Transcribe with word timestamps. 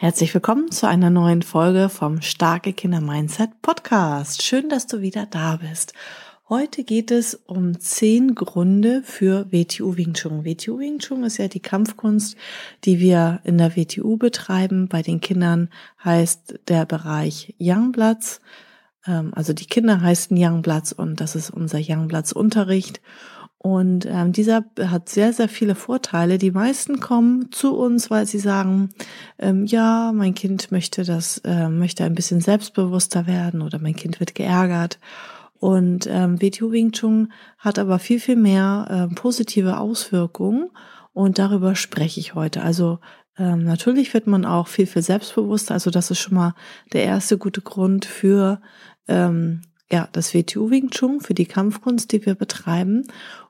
Herzlich 0.00 0.32
willkommen 0.32 0.70
zu 0.70 0.86
einer 0.86 1.10
neuen 1.10 1.42
Folge 1.42 1.88
vom 1.88 2.22
Starke 2.22 2.72
Kinder 2.72 3.00
Mindset 3.00 3.60
Podcast. 3.62 4.44
Schön, 4.44 4.68
dass 4.68 4.86
du 4.86 5.00
wieder 5.00 5.26
da 5.26 5.56
bist. 5.56 5.92
Heute 6.48 6.84
geht 6.84 7.10
es 7.10 7.34
um 7.34 7.80
zehn 7.80 8.36
Gründe 8.36 9.02
für 9.02 9.50
WTU 9.50 9.96
Wing 9.96 10.14
Chun. 10.14 10.44
WTU 10.44 10.78
Wing 10.78 11.00
Chun 11.00 11.24
ist 11.24 11.38
ja 11.38 11.48
die 11.48 11.58
Kampfkunst, 11.58 12.36
die 12.84 13.00
wir 13.00 13.40
in 13.42 13.58
der 13.58 13.74
WTU 13.74 14.16
betreiben. 14.18 14.86
Bei 14.86 15.02
den 15.02 15.18
Kindern 15.18 15.68
heißt 16.04 16.60
der 16.68 16.86
Bereich 16.86 17.56
Youngblatts. 17.58 18.40
Ähm, 19.04 19.32
also 19.34 19.52
die 19.52 19.66
Kinder 19.66 20.00
heißen 20.00 20.36
Youngblatts 20.38 20.92
und 20.92 21.20
das 21.20 21.34
ist 21.34 21.50
unser 21.50 21.80
Youngblatts 21.82 22.32
Unterricht. 22.32 23.00
Und 23.60 24.06
ähm, 24.06 24.32
dieser 24.32 24.64
hat 24.80 25.08
sehr, 25.08 25.32
sehr 25.32 25.48
viele 25.48 25.74
Vorteile. 25.74 26.38
Die 26.38 26.52
meisten 26.52 27.00
kommen 27.00 27.50
zu 27.50 27.76
uns, 27.76 28.08
weil 28.08 28.24
sie 28.24 28.38
sagen, 28.38 28.90
ähm, 29.38 29.66
ja, 29.66 30.12
mein 30.14 30.34
Kind 30.34 30.70
möchte 30.70 31.02
das, 31.02 31.38
äh, 31.38 31.68
möchte 31.68 32.04
ein 32.04 32.14
bisschen 32.14 32.40
selbstbewusster 32.40 33.26
werden 33.26 33.60
oder 33.60 33.80
mein 33.80 33.96
Kind 33.96 34.20
wird 34.20 34.36
geärgert. 34.36 35.00
Und 35.58 36.06
ähm, 36.08 36.40
WTU 36.40 36.70
Wing 36.70 36.92
Chun 36.92 37.32
hat 37.58 37.80
aber 37.80 37.98
viel, 37.98 38.20
viel 38.20 38.36
mehr 38.36 39.08
äh, 39.10 39.14
positive 39.14 39.78
Auswirkungen 39.78 40.70
und 41.12 41.40
darüber 41.40 41.74
spreche 41.74 42.20
ich 42.20 42.36
heute. 42.36 42.62
Also 42.62 43.00
ähm, 43.38 43.64
natürlich 43.64 44.14
wird 44.14 44.28
man 44.28 44.44
auch 44.44 44.68
viel, 44.68 44.86
viel 44.86 45.02
selbstbewusster. 45.02 45.74
Also 45.74 45.90
das 45.90 46.12
ist 46.12 46.20
schon 46.20 46.34
mal 46.34 46.54
der 46.92 47.02
erste 47.02 47.38
gute 47.38 47.60
Grund 47.60 48.04
für 48.04 48.60
ähm, 49.08 49.62
ja, 49.90 50.08
das 50.12 50.34
WTU 50.34 50.70
Wing 50.70 50.90
Chun 50.90 51.20
für 51.20 51.34
die 51.34 51.46
Kampfkunst, 51.46 52.12
die 52.12 52.24
wir 52.26 52.34
betreiben. 52.34 53.08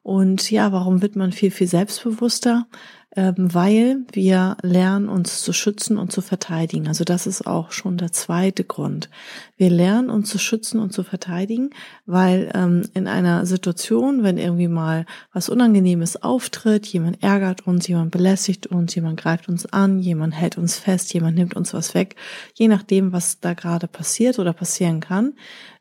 Und 0.08 0.50
ja, 0.50 0.72
warum 0.72 1.02
wird 1.02 1.16
man 1.16 1.32
viel, 1.32 1.50
viel 1.50 1.66
selbstbewusster? 1.66 2.66
Ähm, 3.14 3.34
weil 3.36 4.06
wir 4.10 4.56
lernen, 4.62 5.10
uns 5.10 5.42
zu 5.42 5.52
schützen 5.52 5.98
und 5.98 6.12
zu 6.12 6.22
verteidigen. 6.22 6.88
Also 6.88 7.04
das 7.04 7.26
ist 7.26 7.46
auch 7.46 7.72
schon 7.72 7.98
der 7.98 8.10
zweite 8.10 8.64
Grund. 8.64 9.10
Wir 9.58 9.68
lernen, 9.68 10.08
uns 10.08 10.30
zu 10.30 10.38
schützen 10.38 10.80
und 10.80 10.94
zu 10.94 11.02
verteidigen, 11.02 11.70
weil 12.06 12.50
ähm, 12.54 12.88
in 12.94 13.06
einer 13.06 13.44
Situation, 13.44 14.22
wenn 14.22 14.38
irgendwie 14.38 14.68
mal 14.68 15.04
was 15.34 15.50
Unangenehmes 15.50 16.22
auftritt, 16.22 16.86
jemand 16.86 17.22
ärgert 17.22 17.66
uns, 17.66 17.86
jemand 17.86 18.10
belästigt 18.10 18.66
uns, 18.66 18.94
jemand 18.94 19.20
greift 19.20 19.46
uns 19.50 19.66
an, 19.66 19.98
jemand 19.98 20.34
hält 20.34 20.56
uns 20.56 20.78
fest, 20.78 21.12
jemand 21.12 21.36
nimmt 21.36 21.54
uns 21.54 21.74
was 21.74 21.92
weg, 21.92 22.16
je 22.54 22.68
nachdem, 22.68 23.12
was 23.12 23.40
da 23.40 23.52
gerade 23.52 23.88
passiert 23.88 24.38
oder 24.38 24.54
passieren 24.54 25.00
kann, 25.00 25.34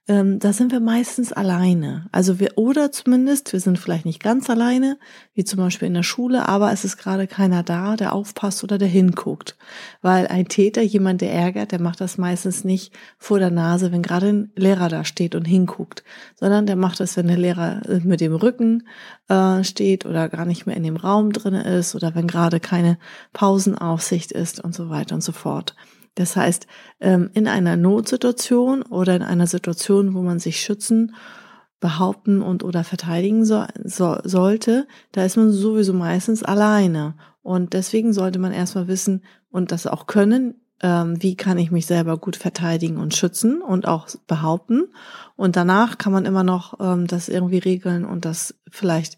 ähm, 0.10 0.40
da 0.40 0.54
sind 0.54 0.72
wir 0.72 0.80
meistens 0.80 1.34
alleine. 1.34 2.08
Also 2.12 2.40
wir, 2.40 2.58
oder 2.58 2.92
zumindest, 2.92 3.52
wir 3.52 3.60
sind 3.60 3.78
vielleicht 3.78 4.06
nicht 4.06 4.17
ganz 4.20 4.50
alleine, 4.50 4.98
wie 5.34 5.44
zum 5.44 5.60
Beispiel 5.60 5.88
in 5.88 5.94
der 5.94 6.04
Schule, 6.04 6.48
aber 6.48 6.72
es 6.72 6.84
ist 6.84 6.98
gerade 6.98 7.28
keiner 7.28 7.64
da, 7.64 7.96
der 7.96 8.14
aufpasst 8.14 8.64
oder 8.64 8.78
der 8.78 8.88
hinguckt. 8.88 9.58
Weil 10.02 10.28
ein 10.28 10.48
Täter, 10.48 10.82
jemand, 10.82 11.22
der 11.22 11.34
ärgert, 11.34 11.72
der 11.72 11.82
macht 11.82 12.02
das 12.02 12.18
meistens 12.18 12.64
nicht 12.64 12.94
vor 13.18 13.40
der 13.40 13.52
Nase, 13.52 13.92
wenn 13.92 14.02
gerade 14.02 14.28
ein 14.28 14.52
Lehrer 14.56 14.90
da 14.90 15.06
steht 15.06 15.36
und 15.36 15.46
hinguckt, 15.46 16.04
sondern 16.36 16.66
der 16.66 16.76
macht 16.76 17.00
das, 17.00 17.18
wenn 17.18 17.28
der 17.28 17.38
Lehrer 17.38 17.82
äh, 17.88 18.00
mit 18.04 18.22
dem 18.22 18.36
Rücken 18.36 18.88
äh, 19.30 19.64
steht 19.64 20.06
oder 20.06 20.30
gar 20.30 20.46
nicht 20.46 20.66
mehr 20.66 20.78
in 20.78 20.84
dem 20.84 20.98
Raum 20.98 21.32
drinne 21.34 21.64
ist 21.64 21.96
oder 21.96 22.16
wenn 22.16 22.28
gerade 22.28 22.60
keine 22.60 22.98
Pausenaufsicht 23.34 24.32
ist 24.32 24.64
und 24.64 24.74
so 24.74 24.90
weiter 24.90 25.16
und 25.16 25.24
so 25.24 25.32
fort. 25.32 25.76
Das 26.18 26.36
heißt, 26.36 26.66
ähm, 27.00 27.30
in 27.34 27.48
einer 27.48 27.78
Notsituation 27.78 28.82
oder 28.82 29.16
in 29.16 29.22
einer 29.22 29.46
Situation, 29.46 30.16
wo 30.16 30.24
man 30.24 30.40
sich 30.40 30.62
schützen, 30.62 31.14
behaupten 31.80 32.42
und 32.42 32.64
oder 32.64 32.84
verteidigen 32.84 33.46
so, 33.46 33.66
so, 33.84 34.18
sollte, 34.24 34.88
da 35.12 35.24
ist 35.24 35.38
man 35.38 35.52
sowieso 35.52 35.94
meistens 35.94 36.44
alleine. 36.44 37.16
Und 37.44 37.74
deswegen 37.74 38.14
sollte 38.14 38.40
man 38.40 38.52
erstmal 38.52 38.88
wissen 38.88 39.24
und 39.50 39.72
das 39.72 39.88
auch 39.88 40.08
können, 40.08 40.56
ähm, 40.82 41.22
wie 41.22 41.36
kann 41.36 41.58
ich 41.58 41.72
mich 41.72 41.86
selber 41.86 42.18
gut 42.18 42.36
verteidigen 42.36 42.98
und 42.98 43.16
schützen 43.16 43.62
und 43.62 43.88
auch 43.88 44.08
behaupten. 44.28 44.88
Und 45.36 45.56
danach 45.56 45.98
kann 45.98 46.14
man 46.14 46.26
immer 46.26 46.44
noch 46.44 46.80
ähm, 46.80 47.08
das 47.08 47.30
irgendwie 47.30 47.58
regeln 47.60 48.06
und 48.06 48.26
das 48.26 48.56
vielleicht 48.70 49.18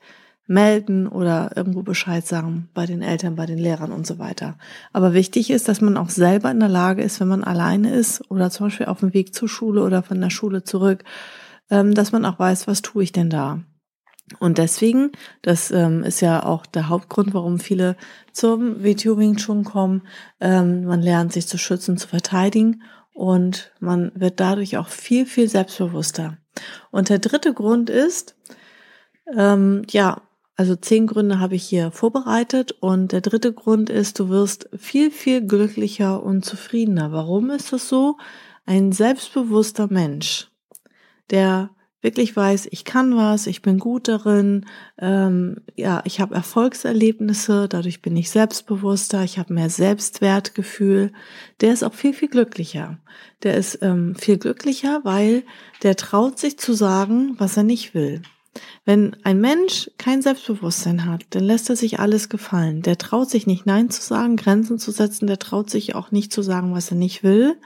melden 0.49 1.07
oder 1.07 1.51
irgendwo 1.55 1.83
Bescheid 1.83 2.25
sagen 2.25 2.69
bei 2.73 2.87
den 2.87 3.03
Eltern, 3.03 3.35
bei 3.35 3.45
den 3.45 3.59
Lehrern 3.59 3.91
und 3.91 4.07
so 4.07 4.17
weiter. 4.17 4.57
Aber 4.91 5.13
wichtig 5.13 5.51
ist, 5.51 5.67
dass 5.67 5.79
man 5.79 5.95
auch 5.95 6.09
selber 6.09 6.49
in 6.49 6.59
der 6.59 6.69
Lage 6.69 7.03
ist, 7.03 7.19
wenn 7.19 7.27
man 7.27 7.43
alleine 7.43 7.93
ist 7.93 8.29
oder 8.31 8.49
zum 8.49 8.67
Beispiel 8.67 8.87
auf 8.87 9.01
dem 9.01 9.13
Weg 9.13 9.35
zur 9.35 9.47
Schule 9.47 9.83
oder 9.83 10.01
von 10.01 10.19
der 10.19 10.31
Schule 10.31 10.63
zurück, 10.63 11.03
dass 11.69 12.11
man 12.11 12.25
auch 12.25 12.39
weiß, 12.39 12.67
was 12.67 12.81
tue 12.81 13.03
ich 13.03 13.11
denn 13.11 13.29
da? 13.29 13.59
Und 14.37 14.59
deswegen, 14.59 15.11
das 15.41 15.71
ähm, 15.71 16.03
ist 16.03 16.21
ja 16.21 16.45
auch 16.45 16.65
der 16.65 16.89
Hauptgrund, 16.89 17.33
warum 17.33 17.59
viele 17.59 17.95
zum 18.31 18.83
WTO 18.83 19.17
Wing 19.17 19.37
Chun 19.37 19.63
kommen. 19.63 20.03
Ähm, 20.39 20.85
man 20.85 21.01
lernt 21.01 21.33
sich 21.33 21.47
zu 21.47 21.57
schützen, 21.57 21.97
zu 21.97 22.07
verteidigen 22.07 22.83
und 23.13 23.71
man 23.79 24.11
wird 24.13 24.39
dadurch 24.39 24.77
auch 24.77 24.87
viel, 24.87 25.25
viel 25.25 25.49
selbstbewusster. 25.49 26.37
Und 26.91 27.09
der 27.09 27.19
dritte 27.19 27.53
Grund 27.53 27.89
ist, 27.89 28.35
ähm, 29.35 29.83
ja, 29.89 30.21
also 30.55 30.75
zehn 30.75 31.07
Gründe 31.07 31.39
habe 31.39 31.55
ich 31.55 31.63
hier 31.63 31.89
vorbereitet 31.91 32.73
und 32.81 33.13
der 33.13 33.21
dritte 33.21 33.53
Grund 33.53 33.89
ist, 33.89 34.19
du 34.19 34.29
wirst 34.29 34.69
viel, 34.77 35.09
viel 35.09 35.45
glücklicher 35.45 36.21
und 36.21 36.43
zufriedener. 36.43 37.11
Warum 37.13 37.49
ist 37.49 37.71
das 37.71 37.87
so? 37.87 38.17
Ein 38.65 38.91
selbstbewusster 38.91 39.87
Mensch, 39.89 40.48
der 41.31 41.69
wirklich 42.01 42.35
weiß, 42.35 42.69
ich 42.71 42.85
kann 42.85 43.15
was, 43.15 43.45
ich 43.45 43.61
bin 43.61 43.77
gut 43.77 44.07
darin, 44.07 44.65
ähm, 44.99 45.57
ja, 45.75 46.01
ich 46.05 46.21
habe 46.21 46.35
Erfolgserlebnisse, 46.35 47.67
dadurch 47.67 48.01
bin 48.01 48.15
ich 48.15 48.29
selbstbewusster, 48.29 49.23
ich 49.23 49.37
habe 49.37 49.53
mehr 49.53 49.69
Selbstwertgefühl, 49.69 51.11
der 51.59 51.73
ist 51.73 51.83
auch 51.83 51.93
viel, 51.93 52.13
viel 52.13 52.29
glücklicher. 52.29 52.97
Der 53.43 53.55
ist 53.55 53.79
ähm, 53.81 54.15
viel 54.15 54.37
glücklicher, 54.37 55.01
weil 55.03 55.43
der 55.83 55.95
traut 55.95 56.39
sich 56.39 56.57
zu 56.57 56.73
sagen, 56.73 57.35
was 57.37 57.57
er 57.57 57.63
nicht 57.63 57.93
will. 57.93 58.21
Wenn 58.85 59.15
ein 59.23 59.39
Mensch 59.39 59.91
kein 59.97 60.21
Selbstbewusstsein 60.21 61.05
hat, 61.05 61.21
dann 61.31 61.43
lässt 61.43 61.69
er 61.69 61.75
sich 61.75 61.99
alles 61.99 62.29
gefallen. 62.29 62.81
Der 62.81 62.97
traut 62.97 63.29
sich 63.29 63.45
nicht 63.45 63.65
Nein 63.65 63.89
zu 63.89 64.01
sagen, 64.01 64.35
Grenzen 64.35 64.79
zu 64.79 64.91
setzen, 64.91 65.27
der 65.27 65.39
traut 65.39 65.69
sich 65.69 65.95
auch 65.95 66.11
nicht 66.11 66.33
zu 66.33 66.41
sagen, 66.41 66.73
was 66.73 66.89
er 66.89 66.97
nicht 66.97 67.23
will. 67.23 67.57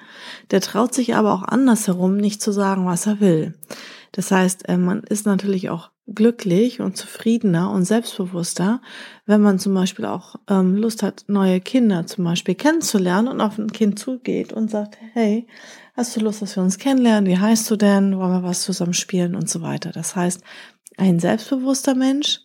Der 0.52 0.62
traut 0.62 0.94
sich 0.94 1.16
aber 1.16 1.34
auch 1.34 1.44
andersherum 1.44 2.18
nicht 2.18 2.42
zu 2.42 2.52
sagen, 2.52 2.86
was 2.86 3.06
er 3.06 3.20
will. 3.22 3.54
Das 4.12 4.32
heißt, 4.32 4.68
äh, 4.70 4.78
man 4.78 5.02
ist 5.04 5.26
natürlich 5.26 5.70
auch 5.70 5.90
glücklich 6.08 6.81
und 6.81 6.97
zufriedener 6.97 7.72
und 7.72 7.86
selbstbewusster, 7.86 8.81
wenn 9.25 9.41
man 9.41 9.58
zum 9.58 9.74
Beispiel 9.74 10.06
auch 10.06 10.36
ähm, 10.50 10.75
Lust 10.75 11.02
hat, 11.02 11.25
neue 11.28 11.62
Kinder 11.62 12.06
zum 12.06 12.25
Beispiel 12.25 12.56
kennenzulernen 12.56 13.30
und 13.30 13.41
auf 13.41 13.58
ein 13.58 13.72
Kind 13.72 13.97
zugeht 13.97 14.52
und 14.52 14.69
sagt, 14.69 14.97
hey, 15.14 15.47
hast 15.96 16.16
du 16.16 16.19
Lust, 16.19 16.41
dass 16.41 16.56
wir 16.58 16.64
uns 16.64 16.78
kennenlernen? 16.78 17.30
Wie 17.30 17.38
heißt 17.38 17.69
du 17.72 17.78
denn? 17.78 18.18
Wollen 18.18 18.31
wir 18.31 18.44
was 18.44 18.64
zusammen 18.64 18.94
spielen 18.94 19.36
und 19.36 19.50
so 19.50 19.62
weiter? 19.62 19.91
Das 19.91 20.16
heißt, 20.16 20.41
ein 20.97 21.19
selbstbewusster 21.19 21.96
Mensch 21.96 22.41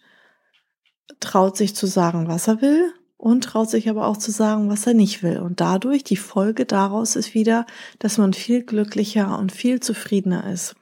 traut 1.20 1.56
sich 1.56 1.74
zu 1.74 1.86
sagen, 1.86 2.28
was 2.28 2.46
er 2.46 2.62
will 2.62 2.92
und 3.16 3.42
traut 3.42 3.68
sich 3.68 3.90
aber 3.90 4.06
auch 4.06 4.16
zu 4.16 4.30
sagen, 4.30 4.70
was 4.70 4.86
er 4.86 4.94
nicht 4.94 5.24
will. 5.24 5.40
Und 5.40 5.60
dadurch, 5.60 6.04
die 6.04 6.16
Folge 6.16 6.64
daraus 6.64 7.16
ist 7.16 7.34
wieder, 7.34 7.66
dass 7.98 8.18
man 8.18 8.32
viel 8.32 8.62
glücklicher 8.62 9.36
und 9.36 9.50
viel 9.50 9.80
zufriedener 9.80 10.48
ist. 10.50 10.76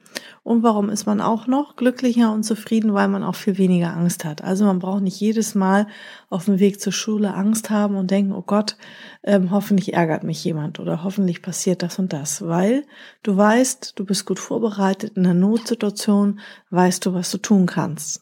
Und 0.47 0.63
warum 0.63 0.89
ist 0.89 1.05
man 1.05 1.19
auch 1.19 1.45
noch 1.47 1.75
glücklicher 1.75 2.31
und 2.31 2.43
zufrieden? 2.43 2.93
Weil 2.93 3.09
man 3.09 3.21
auch 3.21 3.35
viel 3.35 3.57
weniger 3.57 3.93
Angst 3.93 4.23
hat. 4.23 4.41
Also 4.41 4.63
man 4.63 4.79
braucht 4.79 5.03
nicht 5.03 5.19
jedes 5.19 5.55
Mal 5.55 5.87
auf 6.29 6.45
dem 6.45 6.59
Weg 6.59 6.79
zur 6.79 6.93
Schule 6.93 7.33
Angst 7.33 7.69
haben 7.69 7.97
und 7.97 8.11
denken, 8.11 8.31
oh 8.31 8.43
Gott, 8.43 8.77
ähm, 9.23 9.51
hoffentlich 9.51 9.93
ärgert 9.93 10.23
mich 10.23 10.41
jemand 10.45 10.79
oder 10.79 11.03
hoffentlich 11.03 11.41
passiert 11.41 11.83
das 11.83 11.99
und 11.99 12.13
das. 12.13 12.47
Weil 12.47 12.85
du 13.23 13.35
weißt, 13.35 13.99
du 13.99 14.05
bist 14.05 14.25
gut 14.25 14.39
vorbereitet 14.39 15.17
in 15.17 15.25
einer 15.25 15.33
Notsituation, 15.33 16.39
weißt 16.69 17.05
du, 17.05 17.13
was 17.13 17.29
du 17.29 17.39
tun 17.39 17.65
kannst. 17.65 18.21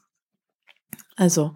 Also, 1.16 1.54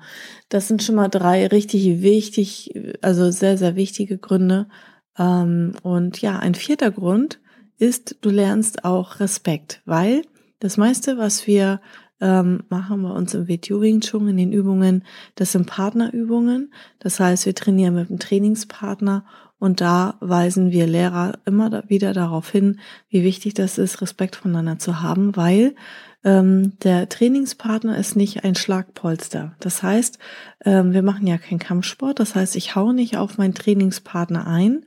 das 0.49 0.67
sind 0.67 0.83
schon 0.83 0.93
mal 0.93 1.09
drei 1.09 1.47
richtig 1.47 2.03
wichtig, 2.03 2.75
also 3.01 3.31
sehr, 3.31 3.57
sehr 3.57 3.75
wichtige 3.75 4.19
Gründe. 4.19 4.69
Ähm, 5.17 5.73
und 5.81 6.21
ja, 6.21 6.37
ein 6.37 6.53
vierter 6.53 6.91
Grund 6.91 7.39
ist, 7.79 8.17
du 8.21 8.29
lernst 8.29 8.85
auch 8.85 9.19
Respekt, 9.19 9.81
weil 9.85 10.21
das 10.59 10.77
meiste, 10.77 11.17
was 11.17 11.47
wir 11.47 11.81
ähm, 12.21 12.63
machen 12.69 13.01
bei 13.03 13.11
uns 13.11 13.33
im 13.33 13.47
Wing 13.47 14.01
Chun 14.01 14.27
in 14.27 14.37
den 14.37 14.51
Übungen, 14.51 15.03
das 15.35 15.53
sind 15.53 15.67
Partnerübungen. 15.67 16.73
Das 16.99 17.19
heißt, 17.19 17.45
wir 17.45 17.55
trainieren 17.55 17.95
mit 17.95 18.09
einem 18.09 18.19
Trainingspartner 18.19 19.25
Und 19.57 19.81
da 19.81 20.15
weisen 20.21 20.71
wir 20.71 20.87
Lehrer 20.87 21.33
immer 21.45 21.83
wieder 21.89 22.13
darauf 22.13 22.49
hin, 22.49 22.79
wie 23.09 23.23
wichtig 23.23 23.53
das 23.53 23.77
ist, 23.77 24.01
Respekt 24.01 24.37
voneinander 24.37 24.79
zu 24.79 25.01
haben, 25.01 25.35
weil 25.35 25.75
ähm, 26.23 26.77
der 26.83 27.09
Trainingspartner 27.09 27.97
ist 27.97 28.15
nicht 28.15 28.43
ein 28.43 28.55
Schlagpolster. 28.55 29.55
Das 29.59 29.83
heißt, 29.83 30.17
ähm, 30.65 30.93
wir 30.93 31.03
machen 31.03 31.27
ja 31.27 31.37
keinen 31.37 31.59
Kampfsport. 31.59 32.19
Das 32.19 32.35
heißt, 32.35 32.55
ich 32.55 32.75
hau 32.75 32.93
nicht 32.93 33.17
auf 33.17 33.37
meinen 33.37 33.53
Trainingspartner 33.53 34.47
ein, 34.47 34.85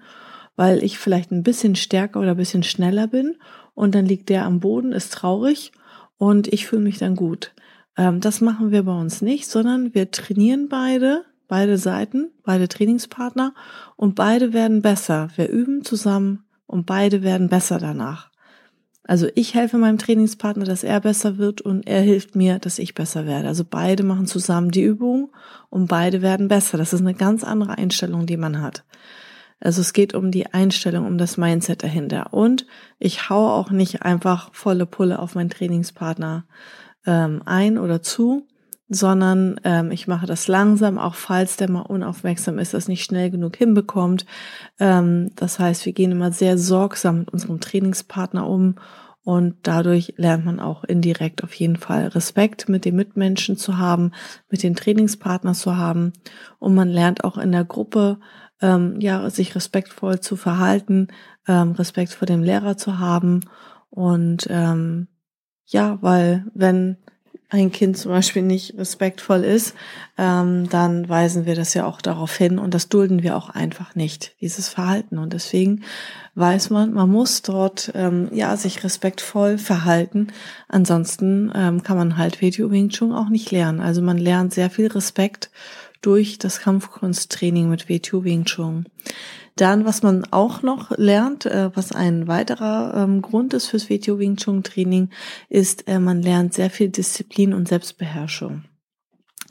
weil 0.57 0.83
ich 0.83 0.99
vielleicht 0.99 1.31
ein 1.33 1.43
bisschen 1.43 1.77
stärker 1.77 2.21
oder 2.21 2.33
ein 2.33 2.37
bisschen 2.37 2.63
schneller 2.63 3.07
bin 3.07 3.37
und 3.75 3.95
dann 3.95 4.07
liegt 4.07 4.29
der 4.29 4.45
am 4.45 4.61
Boden, 4.61 4.93
ist 4.93 5.13
traurig 5.13 5.73
und 6.19 6.49
ich 6.49 6.67
fühle 6.67 6.83
mich 6.83 6.99
dann 6.99 7.17
gut. 7.17 7.55
Ähm, 7.97 8.21
das 8.21 8.41
machen 8.41 8.71
wir 8.71 8.83
bei 8.85 8.99
uns 8.99 9.23
nicht, 9.23 9.49
sondern 9.49 9.95
wir 9.95 10.11
trainieren 10.11 10.69
beide 10.69 11.25
beide 11.53 11.77
Seiten, 11.77 12.31
beide 12.45 12.67
Trainingspartner 12.67 13.53
und 13.97 14.15
beide 14.15 14.55
werden 14.55 14.81
besser. 14.81 15.29
Wir 15.37 15.51
üben 15.51 15.85
zusammen 15.85 16.47
und 16.65 16.87
beide 16.87 17.23
werden 17.23 17.51
besser 17.51 17.77
danach. 17.77 18.31
Also 19.05 19.29
ich 19.35 19.53
helfe 19.53 19.77
meinem 19.77 19.99
Trainingspartner, 19.99 20.65
dass 20.65 20.83
er 20.83 21.01
besser 21.01 21.37
wird 21.37 21.61
und 21.61 21.87
er 21.87 22.01
hilft 22.01 22.37
mir, 22.37 22.59
dass 22.59 22.79
ich 22.79 22.95
besser 22.95 23.27
werde. 23.27 23.49
Also 23.49 23.65
beide 23.69 24.03
machen 24.03 24.27
zusammen 24.27 24.71
die 24.71 24.81
Übung 24.81 25.31
und 25.69 25.89
beide 25.89 26.23
werden 26.23 26.49
besser. 26.49 26.79
Das 26.79 26.95
ist 26.95 27.01
eine 27.01 27.13
ganz 27.13 27.45
andere 27.45 27.77
Einstellung, 27.77 28.25
die 28.25 28.39
man 28.39 28.63
hat. 28.63 28.83
Also 29.65 29.81
es 29.81 29.93
geht 29.93 30.15
um 30.15 30.31
die 30.31 30.53
Einstellung, 30.53 31.07
um 31.07 31.19
das 31.19 31.37
Mindset 31.37 31.85
dahinter. 31.85 32.33
Und 32.33 32.67
ich 32.99 33.31
haue 33.31 33.53
auch 33.53 33.71
nicht 33.71 34.03
einfach 34.03 34.53
volle 34.53 34.87
Pulle 34.87 35.21
auf 35.21 35.35
meinen 35.35 35.51
Trainingspartner 35.51 36.45
ähm, 37.07 37.43
ein 37.45 37.79
oder 37.79 38.03
zu, 38.03 38.47
sondern 38.89 39.61
ähm, 39.65 39.93
ich 39.93 40.09
mache 40.09 40.27
das 40.27 40.49
langsam, 40.49 40.99
auch 40.99 41.15
falls 41.15 41.57
der 41.57 41.71
mal 41.71 41.83
unaufmerksam 41.83 42.59
ist, 42.59 42.75
das 42.75 42.89
nicht 42.89 43.05
schnell 43.05 43.31
genug 43.31 43.57
hinbekommt. 43.57 44.27
Ähm, 44.81 45.31
das 45.37 45.59
heißt, 45.59 45.87
wir 45.87 45.93
gehen 45.93 46.13
immer 46.13 46.33
sehr 46.33 46.59
sorgsam 46.59 47.21
mit 47.21 47.33
unserem 47.33 47.61
Trainingspartner 47.61 48.47
um 48.47 48.75
und 49.25 49.55
dadurch 49.63 50.15
lernt 50.17 50.45
man 50.45 50.59
auch 50.59 50.83
indirekt 50.83 51.45
auf 51.45 51.55
jeden 51.55 51.77
Fall 51.77 52.09
Respekt 52.09 52.69
mit 52.69 52.85
den 52.85 52.97
Mitmenschen 52.97 53.57
zu 53.57 53.79
haben, 53.79 54.11
mit 54.51 54.65
den 54.65 54.75
Trainingspartnern 54.75 55.55
zu 55.55 55.77
haben 55.77 56.13
und 56.59 56.75
man 56.75 56.89
lernt 56.89 57.23
auch 57.23 57.39
in 57.39 57.53
der 57.53 57.65
Gruppe 57.65 58.19
ähm, 58.63 59.01
ja 59.01 59.29
sich 59.31 59.55
respektvoll 59.55 60.21
zu 60.21 60.37
verhalten, 60.37 61.09
ähm, 61.47 61.73
Respekt 61.73 62.13
vor 62.13 62.27
dem 62.27 62.43
Lehrer 62.43 62.77
zu 62.77 62.99
haben 62.99 63.41
und 63.91 64.47
ähm, 64.49 65.09
ja, 65.67 65.99
weil 66.01 66.47
wenn 66.55 66.97
ein 67.53 67.71
Kind 67.71 67.99
zum 67.99 68.13
Beispiel 68.13 68.43
nicht 68.43 68.79
respektvoll 68.79 69.45
ist, 69.45 69.75
ähm, 70.17 70.71
dann 70.71 71.09
weisen 71.09 71.45
wir 71.45 71.55
das 71.55 71.75
ja 71.75 71.85
auch 71.85 72.01
darauf 72.01 72.35
hin 72.35 72.59
und 72.59 72.73
das 72.73 72.89
dulden 72.89 73.23
wir 73.23 73.37
auch 73.37 73.51
einfach 73.51 73.95
nicht, 73.95 74.35
dieses 74.41 74.71
Verhalten. 74.71 75.19
Und 75.19 75.35
deswegen 75.35 75.83
weiß 76.35 76.71
man, 76.71 76.95
man 76.95 77.11
muss 77.11 77.43
dort 77.43 77.93
ähm, 77.95 78.31
ja 78.33 78.57
sich 78.57 78.83
respektvoll 78.85 79.59
verhalten. 79.59 80.29
Ansonsten 80.69 81.53
ähm, 81.55 81.83
kann 81.83 81.99
man 81.99 82.17
halt 82.17 82.41
Video 82.41 82.71
Wing 82.71 82.89
Chun 82.89 83.13
auch 83.13 83.29
nicht 83.29 83.51
lernen. 83.51 83.81
Also 83.81 84.01
man 84.01 84.17
lernt 84.17 84.55
sehr 84.55 84.71
viel 84.71 84.87
Respekt 84.87 85.51
durch 86.03 86.39
das 86.39 86.61
Kampfkunsttraining 86.61 87.71
mit 87.71 87.89
WTO 87.89 88.25
Wing 88.25 88.45
Chun. 88.45 88.87
Dann, 89.57 89.85
was 89.85 90.03
man 90.03 90.25
auch 90.31 90.63
noch 90.63 90.91
lernt, 90.97 91.47
äh, 91.47 91.71
was 91.75 91.93
ein 91.93 92.27
weiterer 92.27 92.95
ähm, 92.97 93.23
Grund 93.23 93.55
ist 93.55 93.69
fürs 93.69 93.89
WTO 93.89 94.19
Wing 94.19 94.37
Chun 94.37 94.63
Training, 94.63 95.11
ist, 95.49 95.89
äh, 95.89 95.99
man 95.99 96.23
lernt 96.23 96.55
sehr 96.55 96.71
viel 96.71 96.89
Disziplin 96.89 97.55
und 97.55 97.69
Selbstbeherrschung. 97.69 98.65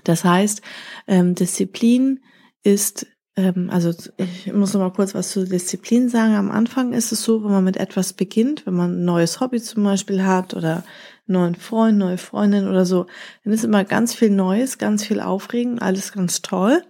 Das 0.04 0.24
heißt, 0.24 0.62
ähm, 1.08 1.36
Disziplin 1.36 2.20
ist 2.64 3.08
ähm, 3.38 3.70
also 3.72 3.92
ich 4.18 4.52
muss 4.52 4.74
noch 4.74 4.82
mal 4.82 4.92
kurz 4.92 5.16
was 5.16 5.32
zu 5.32 5.46
Disziplin 5.46 6.10
sagen. 6.10 6.36
Am 6.36 6.52
Anfang 6.52 6.94
ist 6.94 7.12
es 7.12 7.24
so, 7.24 7.44
wenn 7.44 7.52
man 7.52 7.64
mit 7.64 7.78
etwas 7.78 8.14
beginnt, 8.14 8.66
wenn 8.66 8.74
man 8.74 9.02
ein 9.02 9.06
neues 9.06 9.40
Hobby 9.40 9.62
zum 9.62 9.84
Beispiel 9.84 10.24
hat 10.24 10.54
oder 10.54 10.84
neuen 11.26 11.56
Freund, 11.56 11.98
neue 11.98 12.18
Freundin 12.18 12.68
oder 12.68 12.86
so, 12.86 13.06
dann 13.44 13.54
ist 13.54 13.64
immer 13.64 13.84
ganz 13.84 14.14
viel 14.14 14.30
Neues, 14.30 14.78
ganz 14.78 15.06
viel 15.06 15.20
Aufregen, 15.20 15.80
alles 15.80 16.12
ganz 16.12 16.42
toll. 16.42 16.84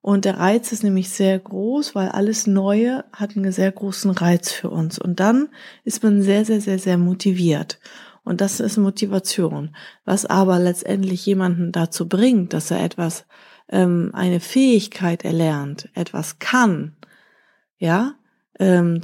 Und 0.00 0.24
der 0.24 0.38
Reiz 0.38 0.72
ist 0.72 0.84
nämlich 0.84 1.10
sehr 1.10 1.38
groß, 1.38 1.94
weil 1.94 2.08
alles 2.08 2.46
Neue 2.46 3.04
hat 3.12 3.36
einen 3.36 3.52
sehr 3.52 3.72
großen 3.72 4.10
Reiz 4.12 4.52
für 4.52 4.70
uns. 4.70 4.98
Und 4.98 5.20
dann 5.20 5.48
ist 5.84 6.02
man 6.02 6.22
sehr, 6.22 6.44
sehr, 6.44 6.60
sehr, 6.60 6.78
sehr 6.78 6.98
motiviert. 6.98 7.78
Und 8.24 8.40
das 8.40 8.60
ist 8.60 8.76
Motivation. 8.76 9.74
Was 10.04 10.24
aber 10.26 10.58
letztendlich 10.58 11.24
jemanden 11.26 11.72
dazu 11.72 12.08
bringt, 12.08 12.52
dass 12.52 12.70
er 12.70 12.82
etwas, 12.84 13.26
ähm, 13.70 14.10
eine 14.12 14.40
Fähigkeit 14.40 15.24
erlernt, 15.24 15.88
etwas 15.94 16.38
kann, 16.38 16.96
ja, 17.78 18.14
ähm, 18.58 19.00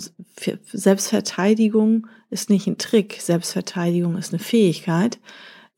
Selbstverteidigung 0.73 2.07
ist 2.35 2.51
nicht 2.51 2.67
ein 2.67 2.79
Trick, 2.79 3.19
Selbstverteidigung 3.21 4.19
ist 4.19 4.33
eine 4.33 4.41
Fähigkeit. 4.41 5.21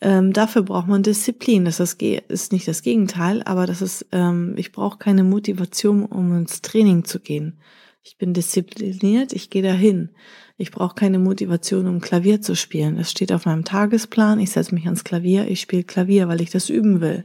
Ähm, 0.00 0.32
dafür 0.32 0.62
braucht 0.62 0.88
man 0.88 1.02
Disziplin. 1.02 1.64
Das 1.64 1.80
ist, 1.80 2.02
ist 2.02 2.52
nicht 2.52 2.66
das 2.66 2.82
Gegenteil, 2.82 3.42
aber 3.44 3.66
das 3.66 3.82
ist, 3.82 4.06
ähm, 4.12 4.54
ich 4.56 4.72
brauche 4.72 4.98
keine 4.98 5.22
Motivation, 5.22 6.04
um 6.04 6.36
ins 6.36 6.62
Training 6.62 7.04
zu 7.04 7.20
gehen. 7.20 7.60
Ich 8.02 8.16
bin 8.18 8.34
diszipliniert, 8.34 9.32
ich 9.32 9.50
gehe 9.50 9.62
dahin. 9.62 10.10
Ich 10.56 10.70
brauche 10.70 10.94
keine 10.94 11.18
Motivation, 11.18 11.86
um 11.86 12.00
Klavier 12.00 12.40
zu 12.40 12.56
spielen. 12.56 12.96
Das 12.96 13.10
steht 13.10 13.32
auf 13.32 13.44
meinem 13.44 13.64
Tagesplan. 13.64 14.40
Ich 14.40 14.52
setze 14.52 14.74
mich 14.74 14.86
ans 14.86 15.04
Klavier, 15.04 15.46
ich 15.48 15.60
spiele 15.60 15.84
Klavier, 15.84 16.28
weil 16.28 16.40
ich 16.40 16.50
das 16.50 16.70
üben 16.70 17.00
will. 17.00 17.24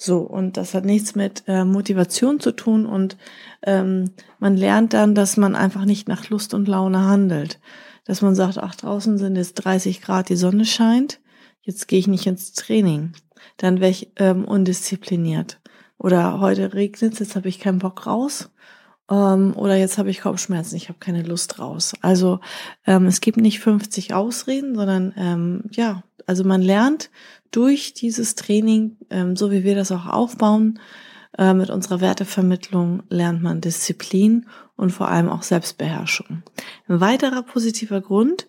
So, 0.00 0.18
und 0.18 0.56
das 0.56 0.74
hat 0.74 0.84
nichts 0.84 1.16
mit 1.16 1.42
äh, 1.48 1.64
Motivation 1.64 2.38
zu 2.38 2.52
tun 2.52 2.86
und 2.86 3.16
ähm, 3.62 4.12
man 4.38 4.56
lernt 4.56 4.94
dann, 4.94 5.16
dass 5.16 5.36
man 5.36 5.56
einfach 5.56 5.84
nicht 5.84 6.06
nach 6.06 6.30
Lust 6.30 6.54
und 6.54 6.68
Laune 6.68 7.04
handelt. 7.04 7.58
Dass 8.04 8.22
man 8.22 8.36
sagt, 8.36 8.58
ach, 8.58 8.76
draußen 8.76 9.18
sind 9.18 9.36
es 9.36 9.54
30 9.54 10.00
Grad, 10.00 10.28
die 10.28 10.36
Sonne 10.36 10.64
scheint, 10.64 11.20
jetzt 11.62 11.88
gehe 11.88 11.98
ich 11.98 12.06
nicht 12.06 12.26
ins 12.26 12.52
Training. 12.52 13.12
Dann 13.56 13.80
wäre 13.80 13.90
ich 13.90 14.12
ähm, 14.16 14.44
undiszipliniert. 14.44 15.60
Oder 15.98 16.38
heute 16.38 16.74
regnet 16.74 17.14
es, 17.14 17.18
jetzt 17.18 17.34
habe 17.34 17.48
ich 17.48 17.58
keinen 17.58 17.80
Bock 17.80 18.06
raus. 18.06 18.50
Ähm, 19.10 19.52
oder 19.56 19.74
jetzt 19.74 19.98
habe 19.98 20.10
ich 20.10 20.20
Kopfschmerzen, 20.20 20.76
ich 20.76 20.88
habe 20.88 21.00
keine 21.00 21.22
Lust 21.22 21.58
raus. 21.58 21.94
Also 22.02 22.38
ähm, 22.86 23.06
es 23.06 23.20
gibt 23.20 23.38
nicht 23.38 23.58
50 23.58 24.14
Ausreden, 24.14 24.76
sondern 24.76 25.12
ähm, 25.16 25.64
ja, 25.72 26.04
also 26.26 26.44
man 26.44 26.62
lernt 26.62 27.10
durch 27.50 27.94
dieses 27.94 28.34
Training, 28.34 28.96
ähm, 29.10 29.36
so 29.36 29.50
wie 29.50 29.64
wir 29.64 29.74
das 29.74 29.92
auch 29.92 30.06
aufbauen, 30.06 30.78
äh, 31.36 31.54
mit 31.54 31.70
unserer 31.70 32.00
Wertevermittlung 32.00 33.02
lernt 33.08 33.42
man 33.42 33.60
Disziplin 33.60 34.46
und 34.76 34.90
vor 34.90 35.08
allem 35.08 35.28
auch 35.28 35.42
Selbstbeherrschung. 35.42 36.42
Ein 36.88 37.00
weiterer 37.00 37.42
positiver 37.42 38.00
Grund 38.00 38.46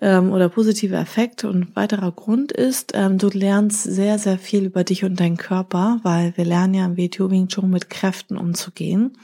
ähm, 0.00 0.32
oder 0.32 0.48
positiver 0.48 0.98
Effekt 0.98 1.44
und 1.44 1.74
weiterer 1.76 2.12
Grund 2.12 2.52
ist, 2.52 2.92
ähm, 2.94 3.18
du 3.18 3.28
lernst 3.28 3.84
sehr, 3.84 4.18
sehr 4.18 4.38
viel 4.38 4.64
über 4.64 4.84
dich 4.84 5.04
und 5.04 5.18
deinen 5.20 5.36
Körper, 5.36 6.00
weil 6.02 6.36
wir 6.36 6.44
lernen 6.44 6.74
ja 6.74 6.86
im 6.86 6.96
WTO 6.96 7.30
Wing 7.30 7.48
Chun 7.48 7.70
mit 7.70 7.90
Kräften 7.90 8.36
umzugehen 8.36 9.16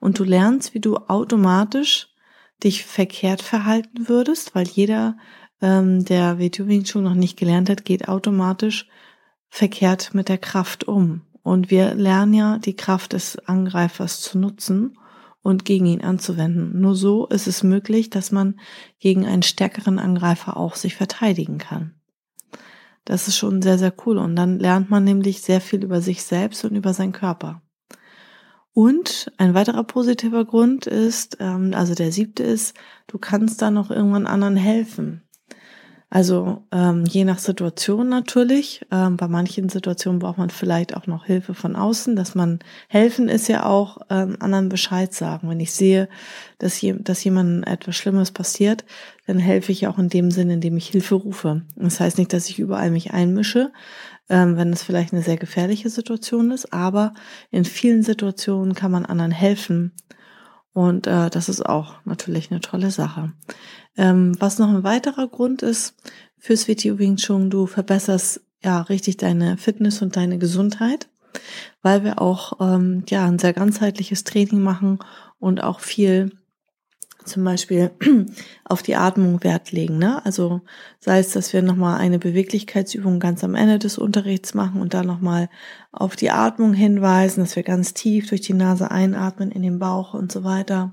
und 0.00 0.18
du 0.18 0.24
lernst, 0.24 0.74
wie 0.74 0.80
du 0.80 0.96
automatisch 0.96 2.08
dich 2.62 2.84
verkehrt 2.84 3.42
verhalten 3.42 4.08
würdest, 4.08 4.54
weil 4.54 4.66
jeder 4.66 5.16
ähm, 5.64 6.04
der 6.04 6.38
WTO 6.38 6.68
Wing 6.68 6.84
Chun 6.84 7.04
noch 7.04 7.14
nicht 7.14 7.38
gelernt 7.38 7.70
hat, 7.70 7.86
geht 7.86 8.06
automatisch 8.08 8.86
verkehrt 9.48 10.12
mit 10.12 10.28
der 10.28 10.38
Kraft 10.38 10.84
um. 10.84 11.22
Und 11.42 11.70
wir 11.70 11.94
lernen 11.94 12.34
ja, 12.34 12.58
die 12.58 12.76
Kraft 12.76 13.14
des 13.14 13.38
Angreifers 13.46 14.20
zu 14.20 14.38
nutzen 14.38 14.98
und 15.42 15.64
gegen 15.64 15.86
ihn 15.86 16.02
anzuwenden. 16.02 16.80
Nur 16.80 16.94
so 16.94 17.26
ist 17.26 17.46
es 17.46 17.62
möglich, 17.62 18.10
dass 18.10 18.30
man 18.30 18.60
gegen 18.98 19.24
einen 19.26 19.42
stärkeren 19.42 19.98
Angreifer 19.98 20.56
auch 20.56 20.74
sich 20.74 20.96
verteidigen 20.96 21.58
kann. 21.58 21.94
Das 23.04 23.28
ist 23.28 23.36
schon 23.36 23.62
sehr, 23.62 23.78
sehr 23.78 23.94
cool. 24.04 24.18
Und 24.18 24.36
dann 24.36 24.58
lernt 24.58 24.90
man 24.90 25.04
nämlich 25.04 25.42
sehr 25.42 25.60
viel 25.60 25.82
über 25.82 26.00
sich 26.00 26.22
selbst 26.24 26.64
und 26.64 26.76
über 26.76 26.92
seinen 26.94 27.12
Körper. 27.12 27.62
Und 28.72 29.30
ein 29.38 29.54
weiterer 29.54 29.84
positiver 29.84 30.44
Grund 30.44 30.86
ist, 30.86 31.36
ähm, 31.40 31.72
also 31.74 31.94
der 31.94 32.10
siebte 32.10 32.42
ist, 32.42 32.74
du 33.06 33.18
kannst 33.18 33.62
da 33.62 33.70
noch 33.70 33.90
irgendwann 33.90 34.26
anderen 34.26 34.56
helfen. 34.56 35.23
Also 36.14 36.62
ähm, 36.70 37.06
je 37.06 37.24
nach 37.24 37.40
Situation 37.40 38.08
natürlich. 38.08 38.86
Ähm, 38.92 39.16
bei 39.16 39.26
manchen 39.26 39.68
Situationen 39.68 40.20
braucht 40.20 40.38
man 40.38 40.48
vielleicht 40.48 40.96
auch 40.96 41.08
noch 41.08 41.24
Hilfe 41.24 41.54
von 41.54 41.74
außen, 41.74 42.14
dass 42.14 42.36
man 42.36 42.60
helfen 42.86 43.28
ist 43.28 43.48
ja 43.48 43.66
auch 43.66 43.98
ähm, 44.10 44.36
anderen 44.38 44.68
Bescheid 44.68 45.12
sagen. 45.12 45.48
Wenn 45.50 45.58
ich 45.58 45.72
sehe, 45.72 46.08
dass, 46.58 46.80
je, 46.80 46.94
dass 47.00 47.24
jemandem 47.24 47.64
etwas 47.64 47.96
Schlimmes 47.96 48.30
passiert, 48.30 48.84
dann 49.26 49.40
helfe 49.40 49.72
ich 49.72 49.88
auch 49.88 49.98
in 49.98 50.08
dem 50.08 50.30
Sinne, 50.30 50.54
indem 50.54 50.76
ich 50.76 50.86
Hilfe 50.86 51.16
rufe. 51.16 51.62
Das 51.74 51.98
heißt 51.98 52.18
nicht, 52.18 52.32
dass 52.32 52.48
ich 52.48 52.60
überall 52.60 52.92
mich 52.92 53.12
einmische, 53.12 53.72
ähm, 54.28 54.56
wenn 54.56 54.72
es 54.72 54.84
vielleicht 54.84 55.12
eine 55.12 55.22
sehr 55.24 55.36
gefährliche 55.36 55.90
Situation 55.90 56.52
ist, 56.52 56.72
aber 56.72 57.12
in 57.50 57.64
vielen 57.64 58.04
Situationen 58.04 58.74
kann 58.74 58.92
man 58.92 59.04
anderen 59.04 59.32
helfen. 59.32 59.90
Und 60.72 61.08
äh, 61.08 61.28
das 61.30 61.48
ist 61.48 61.66
auch 61.66 61.94
natürlich 62.04 62.52
eine 62.52 62.60
tolle 62.60 62.92
Sache. 62.92 63.32
Ähm, 63.96 64.36
was 64.40 64.58
noch 64.58 64.68
ein 64.68 64.84
weiterer 64.84 65.28
Grund 65.28 65.62
ist 65.62 65.94
fürs 66.38 66.68
Video 66.68 66.98
Wing 66.98 67.16
Chun, 67.16 67.50
du 67.50 67.66
verbesserst 67.66 68.40
ja 68.62 68.82
richtig 68.82 69.16
deine 69.16 69.56
Fitness 69.56 70.02
und 70.02 70.16
deine 70.16 70.38
Gesundheit, 70.38 71.08
weil 71.82 72.04
wir 72.04 72.20
auch 72.20 72.60
ähm, 72.60 73.04
ja 73.08 73.24
ein 73.26 73.38
sehr 73.38 73.52
ganzheitliches 73.52 74.24
Training 74.24 74.60
machen 74.60 74.98
und 75.38 75.62
auch 75.62 75.80
viel 75.80 76.32
zum 77.24 77.44
Beispiel 77.44 77.90
auf 78.64 78.82
die 78.82 78.96
Atmung 78.96 79.42
Wert 79.42 79.72
legen. 79.72 79.98
Ne? 79.98 80.24
Also 80.24 80.60
sei 81.00 81.18
es, 81.18 81.32
dass 81.32 81.52
wir 81.52 81.62
nochmal 81.62 81.98
eine 81.98 82.18
Beweglichkeitsübung 82.18 83.20
ganz 83.20 83.44
am 83.44 83.54
Ende 83.54 83.78
des 83.78 83.98
Unterrichts 83.98 84.54
machen 84.54 84.80
und 84.80 84.94
dann 84.94 85.06
nochmal 85.06 85.48
auf 85.92 86.16
die 86.16 86.30
Atmung 86.30 86.74
hinweisen, 86.74 87.40
dass 87.40 87.56
wir 87.56 87.62
ganz 87.62 87.94
tief 87.94 88.28
durch 88.28 88.42
die 88.42 88.54
Nase 88.54 88.90
einatmen 88.90 89.50
in 89.50 89.62
den 89.62 89.78
Bauch 89.78 90.14
und 90.14 90.30
so 90.30 90.44
weiter. 90.44 90.92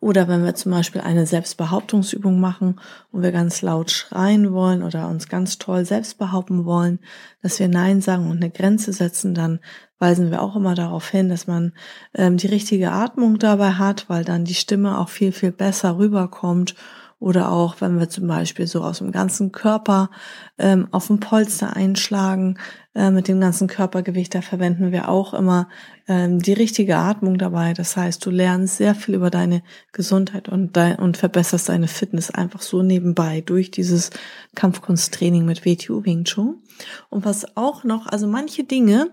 Oder 0.00 0.26
wenn 0.28 0.44
wir 0.44 0.54
zum 0.54 0.72
Beispiel 0.72 1.02
eine 1.02 1.26
Selbstbehauptungsübung 1.26 2.40
machen 2.40 2.80
und 3.12 3.22
wir 3.22 3.32
ganz 3.32 3.60
laut 3.60 3.90
schreien 3.90 4.52
wollen 4.52 4.82
oder 4.82 5.08
uns 5.08 5.28
ganz 5.28 5.58
toll 5.58 5.84
selbst 5.84 6.18
behaupten 6.18 6.64
wollen, 6.64 6.98
dass 7.42 7.58
wir 7.58 7.68
Nein 7.68 8.00
sagen 8.00 8.30
und 8.30 8.38
eine 8.38 8.50
Grenze 8.50 8.92
setzen, 8.92 9.34
dann 9.34 9.60
weisen 9.98 10.30
wir 10.30 10.40
auch 10.40 10.56
immer 10.56 10.74
darauf 10.74 11.08
hin, 11.08 11.28
dass 11.28 11.46
man 11.46 11.74
ähm, 12.14 12.38
die 12.38 12.46
richtige 12.46 12.90
Atmung 12.90 13.38
dabei 13.38 13.72
hat, 13.72 14.08
weil 14.08 14.24
dann 14.24 14.44
die 14.44 14.54
Stimme 14.54 14.98
auch 14.98 15.10
viel, 15.10 15.32
viel 15.32 15.52
besser 15.52 15.98
rüberkommt 15.98 16.74
oder 17.20 17.52
auch, 17.52 17.82
wenn 17.82 17.98
wir 17.98 18.08
zum 18.08 18.26
Beispiel 18.26 18.66
so 18.66 18.82
aus 18.82 18.98
dem 18.98 19.12
ganzen 19.12 19.52
Körper 19.52 20.10
ähm, 20.58 20.88
auf 20.90 21.08
dem 21.08 21.20
Polster 21.20 21.76
einschlagen, 21.76 22.58
äh, 22.94 23.10
mit 23.10 23.28
dem 23.28 23.40
ganzen 23.40 23.68
Körpergewicht, 23.68 24.34
da 24.34 24.40
verwenden 24.40 24.90
wir 24.90 25.10
auch 25.10 25.34
immer 25.34 25.68
ähm, 26.08 26.40
die 26.40 26.54
richtige 26.54 26.96
Atmung 26.96 27.36
dabei. 27.36 27.74
Das 27.74 27.94
heißt, 27.94 28.24
du 28.24 28.30
lernst 28.30 28.78
sehr 28.78 28.94
viel 28.94 29.14
über 29.14 29.28
deine 29.28 29.62
Gesundheit 29.92 30.48
und, 30.48 30.76
dein, 30.78 30.96
und 30.96 31.18
verbesserst 31.18 31.68
deine 31.68 31.88
Fitness 31.88 32.30
einfach 32.30 32.62
so 32.62 32.82
nebenbei 32.82 33.42
durch 33.42 33.70
dieses 33.70 34.10
Kampfkunsttraining 34.54 35.44
mit 35.44 35.66
WTU 35.66 36.04
Wing 36.06 36.24
Chun. 36.24 36.62
Und 37.10 37.26
was 37.26 37.54
auch 37.54 37.84
noch, 37.84 38.06
also 38.06 38.26
manche 38.26 38.64
Dinge, 38.64 39.10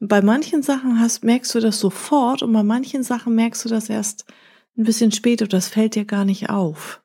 bei 0.00 0.22
manchen 0.22 0.62
Sachen 0.62 0.98
hast, 0.98 1.24
merkst 1.24 1.54
du 1.54 1.60
das 1.60 1.78
sofort 1.78 2.42
und 2.42 2.54
bei 2.54 2.62
manchen 2.62 3.02
Sachen 3.02 3.34
merkst 3.34 3.66
du 3.66 3.68
das 3.68 3.90
erst 3.90 4.24
ein 4.78 4.84
bisschen 4.84 5.12
später. 5.12 5.46
Das 5.46 5.68
fällt 5.68 5.94
dir 5.94 6.06
gar 6.06 6.24
nicht 6.24 6.48
auf. 6.48 6.99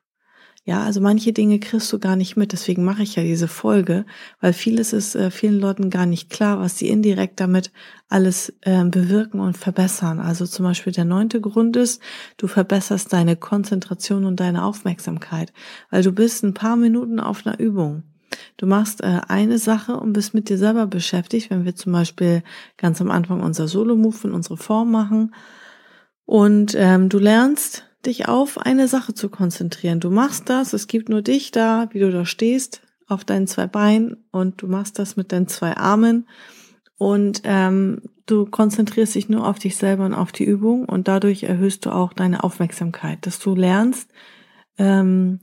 Ja, 0.68 0.82
also 0.82 1.00
manche 1.00 1.32
Dinge 1.32 1.60
kriegst 1.60 1.92
du 1.92 2.00
gar 2.00 2.16
nicht 2.16 2.36
mit. 2.36 2.50
Deswegen 2.50 2.84
mache 2.84 3.04
ich 3.04 3.14
ja 3.14 3.22
diese 3.22 3.46
Folge, 3.46 4.04
weil 4.40 4.52
vieles 4.52 4.92
ist 4.92 5.14
äh, 5.14 5.30
vielen 5.30 5.60
Leuten 5.60 5.90
gar 5.90 6.06
nicht 6.06 6.28
klar, 6.28 6.58
was 6.58 6.76
sie 6.76 6.88
indirekt 6.88 7.38
damit 7.38 7.70
alles 8.08 8.52
äh, 8.62 8.82
bewirken 8.84 9.38
und 9.38 9.56
verbessern. 9.56 10.18
Also 10.18 10.44
zum 10.44 10.64
Beispiel 10.64 10.92
der 10.92 11.04
neunte 11.04 11.40
Grund 11.40 11.76
ist, 11.76 12.02
du 12.36 12.48
verbesserst 12.48 13.12
deine 13.12 13.36
Konzentration 13.36 14.24
und 14.24 14.40
deine 14.40 14.64
Aufmerksamkeit, 14.64 15.52
weil 15.90 16.02
du 16.02 16.10
bist 16.10 16.42
ein 16.42 16.54
paar 16.54 16.74
Minuten 16.74 17.20
auf 17.20 17.46
einer 17.46 17.60
Übung. 17.60 18.02
Du 18.56 18.66
machst 18.66 19.02
äh, 19.02 19.20
eine 19.28 19.58
Sache 19.58 19.96
und 19.96 20.14
bist 20.14 20.34
mit 20.34 20.48
dir 20.48 20.58
selber 20.58 20.88
beschäftigt, 20.88 21.48
wenn 21.50 21.64
wir 21.64 21.76
zum 21.76 21.92
Beispiel 21.92 22.42
ganz 22.76 23.00
am 23.00 23.12
Anfang 23.12 23.40
unser 23.40 23.68
Solo-Move 23.68 24.18
in 24.24 24.32
unsere 24.32 24.56
Form 24.56 24.90
machen 24.90 25.32
und 26.24 26.74
ähm, 26.76 27.08
du 27.08 27.20
lernst 27.20 27.85
dich 28.04 28.28
auf 28.28 28.58
eine 28.58 28.88
Sache 28.88 29.14
zu 29.14 29.28
konzentrieren. 29.28 30.00
Du 30.00 30.10
machst 30.10 30.48
das, 30.48 30.72
es 30.72 30.86
gibt 30.86 31.08
nur 31.08 31.22
dich 31.22 31.50
da, 31.50 31.88
wie 31.92 32.00
du 32.00 32.10
da 32.10 32.24
stehst, 32.24 32.82
auf 33.08 33.24
deinen 33.24 33.46
zwei 33.46 33.66
Beinen 33.66 34.24
und 34.30 34.62
du 34.62 34.66
machst 34.66 34.98
das 34.98 35.16
mit 35.16 35.32
deinen 35.32 35.48
zwei 35.48 35.76
Armen 35.76 36.28
und 36.98 37.42
ähm, 37.44 38.02
du 38.26 38.46
konzentrierst 38.46 39.14
dich 39.14 39.28
nur 39.28 39.46
auf 39.46 39.58
dich 39.58 39.76
selber 39.76 40.04
und 40.04 40.14
auf 40.14 40.32
die 40.32 40.44
Übung 40.44 40.86
und 40.86 41.08
dadurch 41.08 41.44
erhöhst 41.44 41.86
du 41.86 41.90
auch 41.90 42.12
deine 42.12 42.42
Aufmerksamkeit, 42.42 43.24
dass 43.26 43.38
du 43.38 43.54
lernst, 43.54 44.10
ähm, 44.78 45.40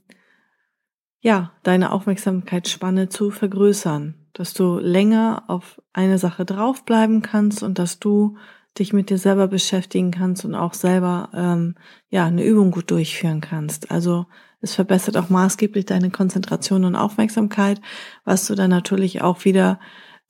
ja, 1.22 1.54
deine 1.64 1.94
Aufmerksamkeitsspanne 1.94 3.08
zu 3.08 3.32
vergrößern, 3.32 4.16
dass 4.34 4.54
du 4.54 4.78
länger 4.78 5.44
auf 5.48 5.82
eine 5.94 6.18
Sache 6.18 6.44
draufbleiben 6.44 7.22
kannst 7.22 7.64
und 7.64 7.80
dass 7.80 8.00
du 8.00 8.36
dich 8.80 8.94
mit 8.94 9.10
dir 9.10 9.18
selber 9.18 9.48
beschäftigen 9.48 10.12
kannst 10.12 10.46
und 10.46 10.56
auch 10.56 10.74
selber 10.74 11.30
ähm, 11.34 11.76
ja 12.10 12.26
eine 12.26 12.44
Übung 12.44 12.72
gut 12.72 12.90
durchführen 12.92 13.42
kannst. 13.42 13.92
Also 13.92 14.26
es 14.62 14.76
verbessert 14.76 15.18
auch 15.18 15.30
maßgeblich 15.30 15.86
deine 15.86 16.10
Konzentration 16.10 16.86
und 16.86 16.96
Aufmerksamkeit, 16.96 17.82
was 18.24 18.48
du 18.48 18.56
dann 18.56 18.70
natürlich 18.70 19.22
auch 19.22 19.46
wieder 19.46 19.80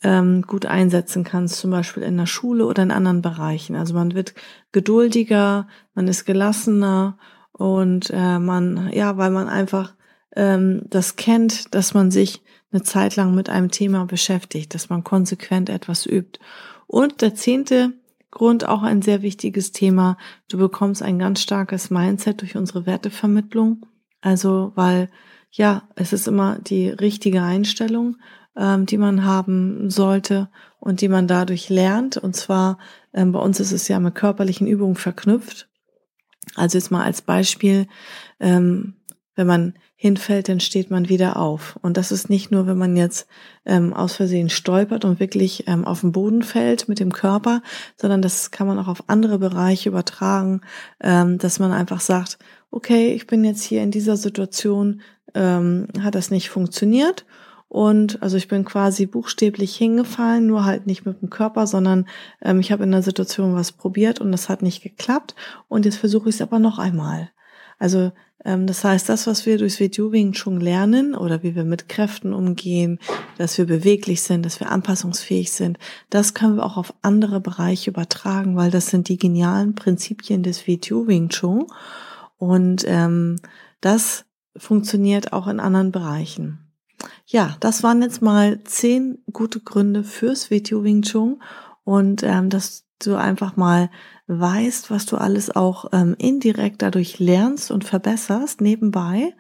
ähm, 0.02 0.42
gut 0.42 0.66
einsetzen 0.66 1.24
kannst, 1.24 1.58
zum 1.58 1.72
Beispiel 1.72 2.04
in 2.04 2.18
der 2.18 2.26
Schule 2.26 2.66
oder 2.66 2.84
in 2.84 2.92
anderen 2.92 3.22
Bereichen. 3.22 3.76
Also 3.76 3.94
man 3.94 4.14
wird 4.16 4.34
geduldiger, 4.72 5.68
man 5.94 6.08
ist 6.08 6.26
gelassener 6.26 7.18
und 7.54 8.10
äh, 8.14 8.40
man, 8.40 8.90
ja, 8.92 9.18
weil 9.18 9.32
man 9.32 9.48
einfach 9.48 9.94
ähm, 10.36 10.82
das 10.90 11.16
kennt, 11.16 11.74
dass 11.74 11.94
man 11.94 12.12
sich 12.12 12.42
eine 12.72 12.82
Zeit 12.82 13.16
lang 13.16 13.36
mit 13.36 13.50
einem 13.50 13.72
Thema 13.72 14.06
beschäftigt, 14.06 14.74
dass 14.74 14.90
man 14.90 15.04
konsequent 15.04 15.70
etwas 15.70 16.06
übt. 16.06 16.40
Und 16.88 17.22
der 17.22 17.36
zehnte 17.36 17.94
Grund 18.34 18.68
auch 18.68 18.82
ein 18.82 19.04
sehr 19.04 19.22
wichtiges 19.22 19.72
Thema. 19.74 20.18
Du 20.50 20.58
bekommst 20.58 21.04
ein 21.04 21.20
ganz 21.20 21.40
starkes 21.40 21.92
Mindset 21.92 22.42
durch 22.42 22.58
unsere 22.58 22.88
Wertevermittlung. 22.88 23.86
Also, 24.22 24.72
weil 24.74 25.12
ja, 25.52 25.88
es 25.96 26.14
ist 26.14 26.28
immer 26.28 26.58
die 26.58 26.90
richtige 26.90 27.44
Einstellung, 27.44 28.18
ähm, 28.58 28.88
die 28.88 28.98
man 28.98 29.24
haben 29.24 29.92
sollte 29.92 30.50
und 30.80 31.02
die 31.02 31.10
man 31.10 31.28
dadurch 31.28 31.70
lernt. 31.70 32.18
Und 32.18 32.36
zwar, 32.36 32.80
ähm, 33.14 33.34
bei 33.34 33.40
uns 33.40 33.60
ist 33.60 33.72
es 33.72 33.88
ja 33.88 34.00
mit 34.00 34.16
körperlichen 34.16 34.66
Übungen 34.66 34.96
verknüpft. 34.96 35.70
Also 36.56 36.80
jetzt 36.80 36.90
mal 36.90 37.04
als 37.04 37.22
Beispiel, 37.22 37.88
ähm, 38.40 38.96
wenn 39.36 39.46
man 39.46 39.74
hinfällt, 40.04 40.50
dann 40.50 40.60
steht 40.60 40.92
man 40.92 41.08
wieder 41.08 41.38
auf. 41.38 41.80
Und 41.82 41.96
das 41.96 42.12
ist 42.12 42.30
nicht 42.30 42.52
nur, 42.52 42.68
wenn 42.68 42.78
man 42.78 42.98
jetzt 42.98 43.26
ähm, 43.64 43.94
aus 43.94 44.18
Versehen 44.18 44.50
stolpert 44.50 45.06
und 45.06 45.22
wirklich 45.22 45.64
ähm, 45.68 45.86
auf 45.86 46.02
den 46.02 46.12
Boden 46.12 46.44
fällt 46.44 46.90
mit 46.90 47.00
dem 47.00 47.14
Körper, 47.14 47.62
sondern 47.96 48.22
das 48.22 48.52
kann 48.52 48.68
man 48.68 48.78
auch 48.80 48.90
auf 48.90 49.06
andere 49.08 49.40
Bereiche 49.40 49.88
übertragen, 49.88 50.60
ähm, 51.00 51.38
dass 51.38 51.58
man 51.58 51.72
einfach 51.72 52.02
sagt, 52.02 52.38
okay, 52.70 53.14
ich 53.14 53.28
bin 53.28 53.46
jetzt 53.46 53.64
hier 53.64 53.82
in 53.82 53.92
dieser 53.92 54.18
Situation, 54.18 55.00
ähm, 55.36 55.88
hat 56.02 56.16
das 56.16 56.32
nicht 56.32 56.50
funktioniert. 56.50 57.26
Und 57.70 58.22
also 58.22 58.36
ich 58.36 58.50
bin 58.50 58.66
quasi 58.66 59.06
buchstäblich 59.06 59.74
hingefallen, 59.74 60.46
nur 60.46 60.66
halt 60.66 60.86
nicht 60.86 61.06
mit 61.06 61.22
dem 61.22 61.30
Körper, 61.30 61.66
sondern 61.66 62.10
ähm, 62.42 62.60
ich 62.60 62.74
habe 62.74 62.84
in 62.84 62.92
der 62.92 63.04
Situation 63.04 63.56
was 63.56 63.72
probiert 63.72 64.20
und 64.20 64.34
das 64.34 64.50
hat 64.50 64.64
nicht 64.64 64.84
geklappt. 64.84 65.34
Und 65.70 65.86
jetzt 65.86 65.98
versuche 65.98 66.28
ich 66.28 66.36
es 66.36 66.42
aber 66.42 66.60
noch 66.60 66.78
einmal. 66.78 67.32
Also 67.80 68.12
das 68.44 68.84
heißt, 68.84 69.08
das, 69.08 69.26
was 69.26 69.46
wir 69.46 69.58
durchs 69.58 69.80
Video 69.80 70.12
Wing 70.12 70.34
Chun 70.34 70.60
lernen 70.60 71.16
oder 71.16 71.44
wie 71.44 71.56
wir 71.56 71.64
mit 71.64 71.88
Kräften 71.88 72.34
umgehen, 72.34 73.00
dass 73.38 73.58
wir 73.58 73.66
beweglich 73.66 74.22
sind, 74.22 74.46
dass 74.46 74.60
wir 74.60 74.70
anpassungsfähig 74.70 75.52
sind, 75.52 75.80
das 76.10 76.34
können 76.34 76.58
wir 76.58 76.66
auch 76.66 76.78
auf 76.78 76.94
andere 77.02 77.40
Bereiche 77.40 77.92
übertragen, 77.92 78.58
weil 78.58 78.70
das 78.70 78.88
sind 78.88 79.08
die 79.08 79.18
genialen 79.18 79.76
Prinzipien 79.76 80.44
des 80.44 80.68
Video 80.68 81.08
Wing 81.08 81.30
Chun 81.30 81.68
und 82.38 82.84
ähm, 82.86 83.38
das 83.80 84.26
funktioniert 84.58 85.34
auch 85.34 85.48
in 85.48 85.60
anderen 85.60 85.92
Bereichen. 85.92 86.60
Ja, 87.26 87.56
das 87.60 87.84
waren 87.84 88.02
jetzt 88.02 88.22
mal 88.22 88.64
zehn 88.66 89.20
gute 89.32 89.62
Gründe 89.62 90.04
fürs 90.04 90.50
Video 90.50 90.84
Wing 90.84 91.02
Chun 91.02 91.42
und 91.84 92.24
ähm, 92.24 92.50
dass 92.50 92.86
du 93.00 93.16
einfach 93.16 93.56
mal 93.56 93.90
weißt, 94.28 94.90
was 94.92 95.06
du 95.06 95.18
alles 95.18 95.56
auch 95.56 95.86
ähm, 95.92 96.16
indirekt 96.18 96.82
dadurch 96.82 97.20
lernst 97.20 97.72
und 97.72 97.84
verbesserst 97.84 98.62
nebenbei. 98.62 99.34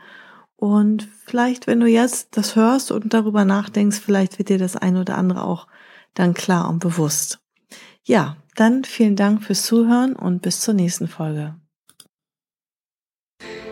Und 0.55 1.07
vielleicht, 1.25 1.67
wenn 1.67 1.79
du 1.79 1.87
jetzt 1.87 2.37
das 2.37 2.55
hörst 2.55 2.91
und 2.91 3.13
darüber 3.13 3.45
nachdenkst, 3.45 3.99
vielleicht 3.99 4.37
wird 4.37 4.49
dir 4.49 4.57
das 4.57 4.75
ein 4.75 4.97
oder 4.97 5.17
andere 5.17 5.43
auch 5.43 5.67
dann 6.13 6.33
klar 6.33 6.69
und 6.69 6.79
bewusst. 6.79 7.39
Ja, 8.03 8.37
dann 8.55 8.83
vielen 8.83 9.15
Dank 9.15 9.43
fürs 9.43 9.63
Zuhören 9.63 10.15
und 10.15 10.41
bis 10.41 10.61
zur 10.61 10.73
nächsten 10.73 11.07
Folge. 11.07 11.55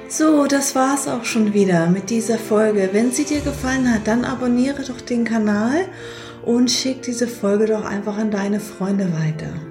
So, 0.08 0.46
das 0.46 0.76
war's 0.76 1.08
auch 1.08 1.24
schon 1.24 1.54
wieder 1.54 1.88
mit 1.88 2.10
dieser 2.10 2.38
Folge. 2.38 2.90
Wenn 2.92 3.12
sie 3.12 3.24
dir 3.24 3.40
gefallen 3.40 3.94
hat, 3.94 4.08
dann 4.08 4.26
abonniere 4.26 4.84
doch 4.84 5.00
den 5.00 5.24
Kanal 5.24 5.86
und 6.46 6.70
schick 6.70 7.02
diese 7.04 7.28
Folge 7.28 7.68
doch 7.68 7.86
einfach 7.86 8.18
an 8.18 8.32
deine 8.32 8.60
Freunde 8.60 9.14
weiter. 9.14 9.71